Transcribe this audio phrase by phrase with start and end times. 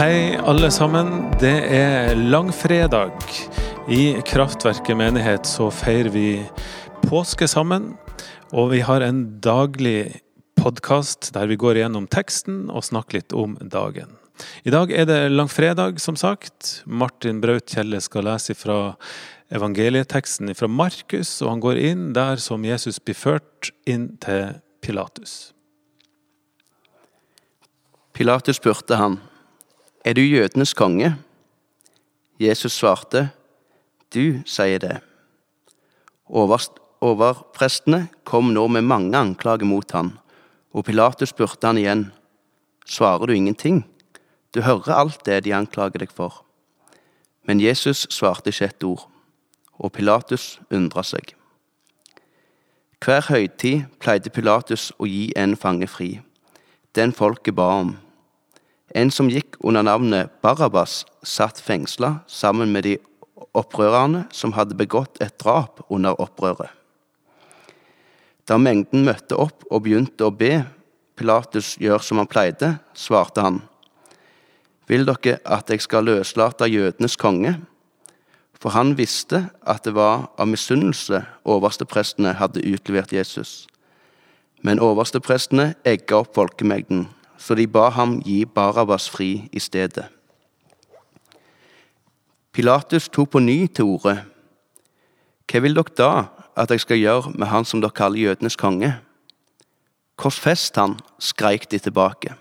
[0.00, 1.10] Hei, alle sammen.
[1.36, 3.18] Det er langfredag.
[3.92, 6.22] I Kraftverket menighet så feirer vi
[7.02, 7.90] påske sammen.
[8.56, 10.22] Og vi har en daglig
[10.56, 14.16] podkast der vi går gjennom teksten og snakker litt om dagen.
[14.64, 16.80] I dag er det langfredag, som sagt.
[16.88, 18.94] Martin Braut Kjelle skal lese fra
[19.52, 25.50] evangelieteksten fra Markus, og han går inn der som Jesus blir ført inn til Pilatus.
[28.16, 29.20] Pilatus spurte han,
[30.04, 31.16] Er du jødenes konge?
[32.40, 33.30] Jesus svarte,
[34.14, 34.96] Du sier det.
[37.00, 40.14] Overprestene kom nå med mange anklager mot han,
[40.72, 42.06] og Pilatus spurte han igjen,
[42.86, 43.84] Svarer du ingenting?
[44.54, 46.44] Du hører alt det de anklager deg for.
[47.44, 49.06] Men Jesus svarte ikke et ord,
[49.78, 51.36] og Pilatus undra seg.
[53.04, 56.20] Hver høytid pleide Pilatus å gi en fange fri,
[56.96, 57.98] den folket ba om.
[58.94, 62.96] En som gikk under navnet Barabbas, satt fengsla sammen med de
[63.54, 66.70] opprørerne som hadde begått et drap under opprøret.
[68.48, 70.64] Da mengden møtte opp og begynte å be
[71.20, 73.60] Pilatus gjør som han pleide, svarte han,
[74.88, 77.60] Vil dere at jeg skal løslate jødenes konge?
[78.60, 83.68] For han visste at det var av misunnelse oversteprestene hadde utlevert Jesus.
[84.66, 87.06] Men oversteprestene egga opp folkemengden,
[87.40, 90.04] så de ba ham gi Barabbas fri i stedet.
[92.52, 94.16] Pilatus tok på ny til orde.
[95.48, 96.10] Hva vil dere da
[96.60, 98.92] at jeg skal gjøre med han som dere kaller jødenes konge?
[100.20, 102.34] Korsfest han, skreik de tilbake.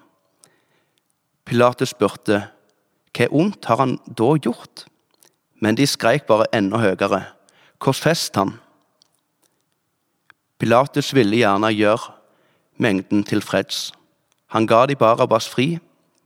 [1.48, 2.42] Pilatus spurte,
[3.16, 4.84] hva ondt har han da gjort?
[5.64, 7.22] Men de skreik bare enda høyere,
[7.80, 8.58] korsfest han.
[10.60, 12.12] Pilatus ville gjerne gjøre
[12.84, 13.94] mengden tilfreds.
[14.50, 15.78] Han ga de Barabbas fri,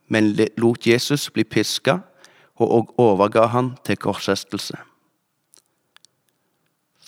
[0.08, 2.00] men lot Jesus bli piska
[2.56, 4.78] og overga han til korsfestelse.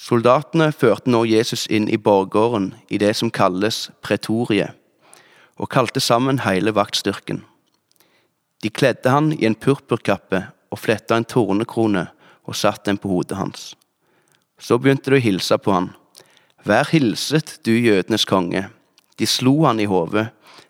[0.05, 4.75] Soldatene førte nå Jesus inn i borggården i det som kalles pretoriet,
[5.55, 7.39] og kalte sammen hele vaktstyrken.
[8.61, 12.09] De kledde han i en purpurkappe og fletta en tornekrone
[12.45, 13.73] og satte den på hodet hans.
[14.59, 15.89] Så begynte de å hilse på han.
[16.65, 18.67] Vær hilset, du jødenes konge.
[19.15, 20.27] De slo han i hodet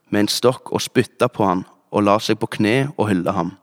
[0.09, 1.63] med en stokk og spytta på han
[1.95, 3.53] og la seg på kne og hylla ham.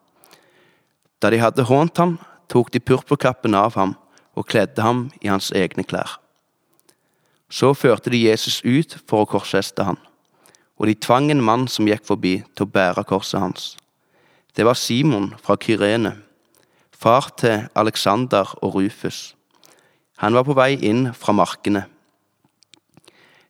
[1.23, 2.17] Da de hadde hånt ham,
[2.49, 3.95] tok de purpurkappen av ham
[4.35, 6.19] og kledde ham i hans egne klær.
[7.53, 9.99] Så førte de Jesus ut for å korsfeste ham,
[10.81, 13.75] og de tvang en mann som gikk forbi, til å bære korset hans.
[14.57, 16.17] Det var Simon fra Kyrene,
[16.91, 19.35] far til Alexander og Rufus.
[20.25, 21.85] Han var på vei inn fra markene.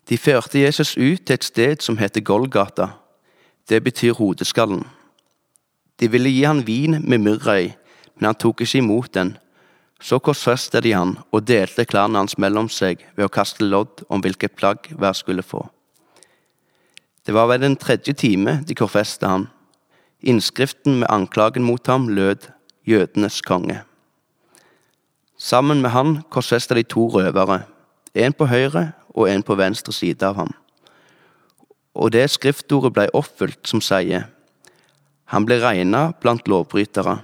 [0.09, 2.89] De førte Jesus ut til et sted som heter Golgata.
[3.69, 4.85] Det betyr hodeskallen.
[6.01, 7.69] De ville gi han vin med myrra i,
[8.17, 9.37] men han tok ikke imot den.
[10.03, 14.25] Så korsfestet de han og delte klærne hans mellom seg ved å kaste lodd om
[14.25, 15.63] hvilket plagg hver skulle få.
[17.23, 19.47] Det var ved den tredje time de korfestet han.
[20.23, 22.51] Innskriften med anklagen mot ham lød
[22.87, 23.85] Jødenes konge.
[25.39, 27.63] Sammen med han korsfestet de to røvere,
[28.15, 30.53] en på høyre og en på venstre side av ham.
[31.95, 34.29] Og det skriftordet ble oppfylt som sier,
[35.33, 37.19] han ble regna blant lovbrytere.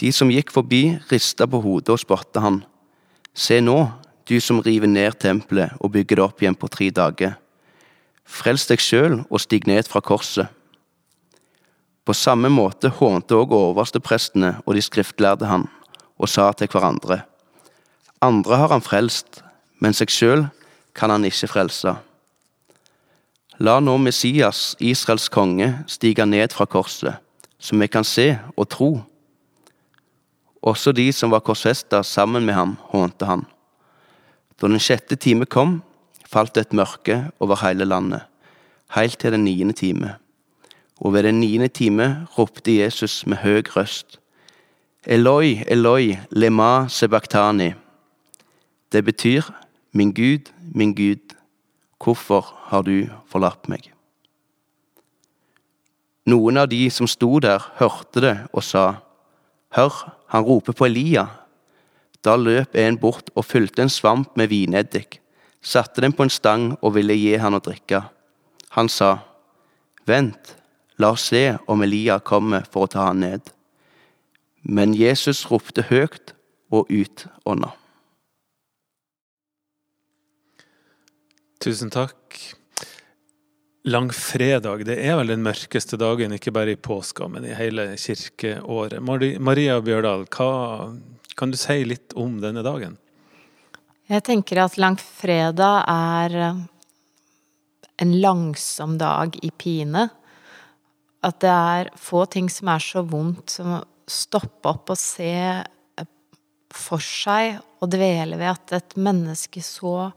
[0.00, 2.62] De som gikk forbi, rista på hodet og spotta han.
[3.36, 3.76] Se nå,
[4.24, 7.36] du som river ned tempelet og bygger det opp igjen på tre dager.
[8.24, 10.48] Frels deg sjøl og stig ned fra korset.
[12.02, 15.68] På samme måte hånte òg oversteprestene og de skriftlærde han,
[16.18, 17.20] og sa til hverandre.
[18.22, 19.42] Andre har han frelst,
[19.82, 20.46] men seg sjøl
[20.94, 21.94] kan han ikke frelse.
[23.62, 27.20] La nå Messias, Israels konge, stige ned fra korset,
[27.58, 28.90] så vi kan se og tro.
[30.62, 33.44] Også de som var korsfesta sammen med ham, hånte han.
[34.60, 35.80] Da den sjette time kom,
[36.26, 38.22] falt et mørke over hele landet,
[38.96, 40.16] helt til den niende time.
[41.02, 44.18] Og ved den niende time ropte Jesus med høy røst,
[45.02, 47.72] Eloi, Eloi, lema sebaktani.
[48.92, 49.42] Det betyr,
[49.92, 51.36] Min Gud, min Gud,
[52.02, 53.86] Hvorfor har du forlatt meg?
[56.26, 58.86] Noen av de som sto der, hørte det og sa,
[59.72, 59.94] Hør,
[60.28, 61.26] han roper på Elia.
[62.22, 65.20] Da løp en bort og fylte en svamp med vineddik,
[65.62, 68.02] satte den på en stang og ville gi han å drikke.
[68.76, 69.16] Han sa,
[70.06, 70.56] Vent,
[70.98, 73.46] la oss se om Elia kommer for å ta han ned.
[74.62, 76.34] Men Jesus ropte høyt
[76.70, 77.72] og utånda.
[81.62, 82.40] Tusen takk.
[83.86, 88.98] Langfredag det er vel den mørkeste dagen, ikke bare i påska, men i hele kirkeåret.
[89.02, 90.90] Maria Bjørdal, hva
[91.38, 92.98] kan du si litt om denne dagen?
[94.10, 96.60] Jeg tenker at langfredag er eh,
[98.02, 100.08] en langsom dag i pine.
[101.22, 105.34] At det er få ting som er så vondt som å stoppe opp og se
[105.62, 106.08] eh,
[106.74, 110.10] for seg og dvele ved at et menneske så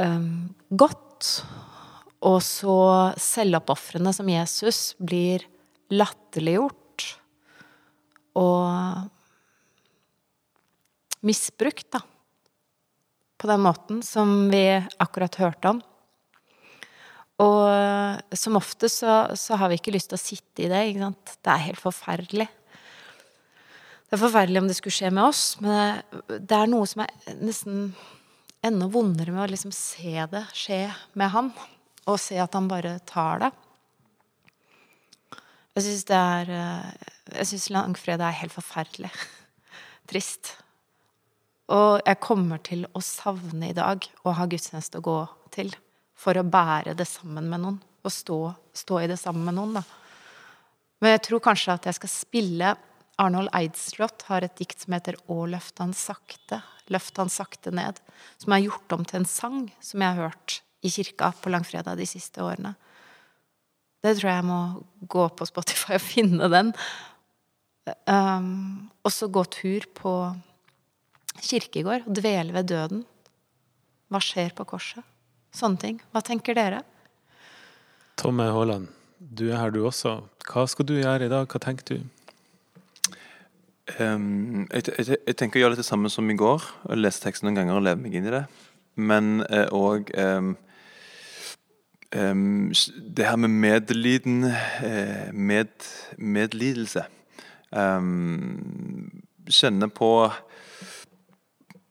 [0.00, 1.30] um, godt
[2.20, 2.76] og så
[3.20, 5.46] selvoppofrende som Jesus blir
[5.92, 7.06] latterliggjort
[8.40, 9.08] og
[11.26, 12.00] misbrukt, da.
[13.40, 14.64] På den måten som vi
[15.00, 15.80] akkurat hørte om.
[17.40, 21.06] Og som ofte så, så har vi ikke lyst til å sitte i det, ikke
[21.06, 21.36] sant.
[21.40, 22.48] Det er helt forferdelig.
[24.10, 27.38] Det er forferdelig om det skulle skje med oss, men det er noe som er
[27.40, 27.92] nesten
[28.66, 30.82] enda vondere med å liksom se det skje
[31.18, 31.50] med han
[32.08, 33.50] og se at han bare tar det.
[35.76, 36.88] Jeg syns det er eh,
[37.36, 39.10] Jeg syns langfredag er helt forferdelig.
[40.10, 40.56] Trist.
[41.70, 45.20] Og jeg kommer til å savne i dag å ha gudstjeneste å gå
[45.54, 45.70] til.
[46.18, 47.78] For å bære det sammen med noen.
[48.02, 48.38] Og stå,
[48.74, 49.84] stå i det sammen med noen, da.
[51.00, 52.74] Men jeg tror kanskje at jeg skal spille
[53.20, 56.62] Arnold Eidslott har et dikt som heter 'Å løfte han sakte'.
[56.90, 58.00] Løft han sakte ned.
[58.40, 61.98] Som er gjort om til en sang som jeg har hørt i kirka på langfredag
[62.00, 62.74] de siste årene.
[64.00, 64.60] Det tror jeg jeg må
[65.12, 66.72] gå på Spotify og finne den.
[68.06, 70.14] Um, og så gå tur på
[71.40, 73.04] kirkegård og dvele ved døden.
[74.10, 75.04] Hva skjer på korset?
[75.54, 76.00] Sånne ting.
[76.14, 76.82] Hva tenker dere?
[78.20, 80.18] Tomme Haaland, du er her du også.
[80.50, 81.46] Hva skal du gjøre i dag?
[81.50, 82.08] Hva tenker du?
[83.98, 86.64] Um, jeg, jeg, jeg, tenker å gjøre litt det samme som i går.
[86.98, 88.44] Lese teksten noen ganger og leve meg inn i det.
[89.00, 89.40] Men
[89.72, 90.50] òg eh, um,
[92.12, 92.72] um,
[93.16, 95.72] det her med medliden eh, med,
[96.18, 97.06] Medlidelse.
[99.50, 100.10] Kjenne på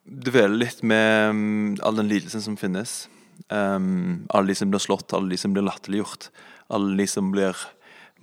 [0.09, 3.07] Dvele litt med um, all den lidelsen som finnes.
[3.49, 6.29] Alle de som blir slått, alle de som blir latterliggjort.
[6.75, 7.57] Alle de som blir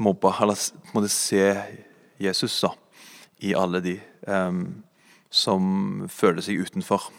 [0.02, 0.34] mobba.
[0.43, 0.61] Eller
[0.94, 1.46] måtte se
[2.22, 2.72] Jesus da,
[3.44, 3.96] i alle de
[4.26, 4.82] um,
[5.30, 7.10] som føler seg utenfor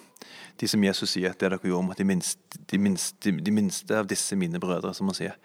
[0.57, 4.07] de som Jesus sier at det dere gjorde mot de minste, de de minste av
[4.09, 5.37] disse mine brødre, som han sier.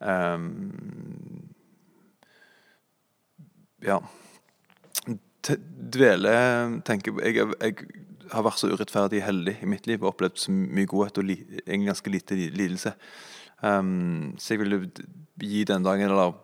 [0.00, 0.72] Um,
[3.84, 4.00] ja
[5.40, 6.32] Dvele
[6.84, 7.76] tenker jeg, jeg,
[8.30, 11.36] har vært så urettferdig heldig i mitt liv og opplevd så mye godhet og li,
[11.66, 12.92] en ganske lite lidelse.
[13.64, 14.82] Um, så jeg ville
[15.40, 16.36] gi den dagen, eller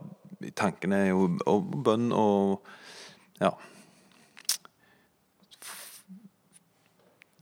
[0.58, 2.66] tankene og, og bønn og
[3.40, 3.52] ja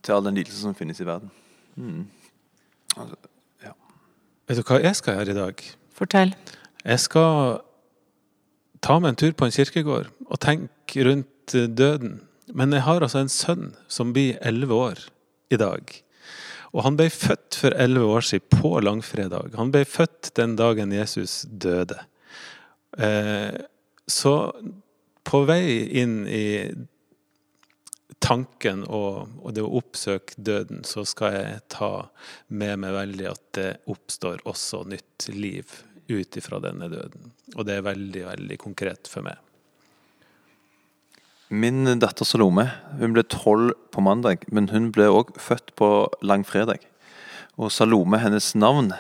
[0.05, 1.33] til all den lidelse som finnes i verden.
[1.81, 2.05] Mm.
[2.97, 3.17] Altså,
[3.65, 3.73] ja.
[4.49, 5.65] Vet du hva jeg skal gjøre i dag?
[5.95, 6.35] Fortell.
[6.85, 7.61] Jeg skal
[8.85, 12.19] ta meg en tur på en kirkegård og tenke rundt døden.
[12.53, 15.07] Men jeg har altså en sønn som blir elleve år
[15.55, 15.95] i dag.
[16.75, 19.55] Og han ble født for elleve år siden, på langfredag.
[19.57, 21.97] Han ble født den dagen Jesus døde.
[22.99, 23.55] Eh,
[24.11, 24.35] så
[25.25, 25.65] på vei
[26.01, 26.47] inn i
[28.25, 31.91] tanken og, og, det å oppsøke døden, så skal jeg ta
[32.49, 37.33] med meg veldig at det oppstår også nytt liv ut ifra denne døden.
[37.57, 39.41] Og det er veldig, veldig konkret for meg.
[41.55, 42.67] Min datter Salome
[42.99, 45.91] hun ble tolv på mandag, men hun ble òg født på
[46.25, 46.83] langfredag.
[47.61, 48.91] Og Salome, hennes navn,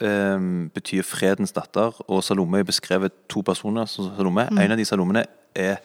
[0.00, 0.38] eh,
[0.74, 3.86] betyr fredens datter, og Salome er beskrevet to personer.
[3.86, 4.46] Salome.
[4.48, 4.62] Mm.
[4.62, 5.26] En av de Salomene
[5.58, 5.82] er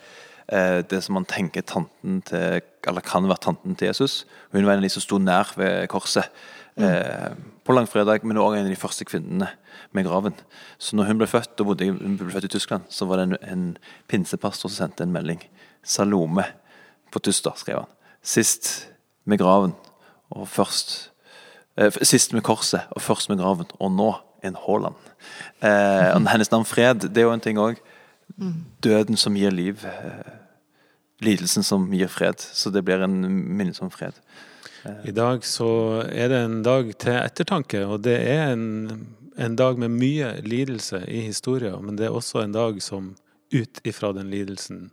[0.48, 4.26] Eh, det som man tenker tanten til, eller kan være tanten til Jesus.
[4.52, 6.28] Hun var en av de som sto nær ved korset
[6.76, 6.84] mm.
[6.84, 7.30] eh,
[7.64, 9.48] på langfredag, men også en av de første kvinnene
[9.96, 10.36] med graven.
[10.78, 13.30] Så når hun ble født og bodde, hun ble født i Tyskland, så var det
[13.30, 13.64] en, en
[14.12, 15.40] pinsepastor som sendte en melding.
[15.84, 16.46] Salome
[17.14, 17.96] på tyster, skrev han.
[18.24, 18.90] Sist
[19.26, 19.72] med graven,
[20.36, 21.14] og først
[21.80, 23.72] eh, Sist med korset, og først med graven.
[23.80, 24.12] Og nå
[24.44, 25.00] en Haaland.
[25.64, 27.80] Eh, hennes navn Fred, det er jo en ting òg.
[28.84, 29.86] Døden som gir liv.
[29.86, 30.32] Eh,
[31.24, 32.40] lidelsen som gir fred.
[32.40, 33.20] Så det blir en
[33.58, 34.18] minnelse fred.
[35.08, 39.06] I dag så er det en dag til ettertanke, og det er en,
[39.40, 41.80] en dag med mye lidelse i historien.
[41.86, 43.14] Men det er også en dag som
[43.54, 44.90] ut ifra den lidelsen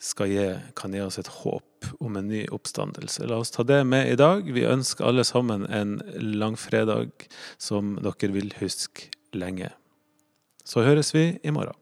[0.00, 0.46] gi,
[0.76, 3.26] kan gi oss et håp om en ny oppstandelse.
[3.28, 4.48] La oss ta det med i dag.
[4.48, 9.70] Vi ønsker alle sammen en langfredag som dere vil huske lenge.
[10.64, 11.79] Så høres vi i morgen.